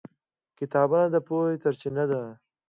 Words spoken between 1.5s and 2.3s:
سرچینه ده.